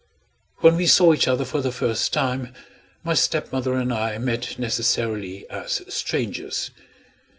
[0.61, 2.55] When we saw each other for the first time,
[3.03, 6.71] my stepmother and I met necessarily as strangers.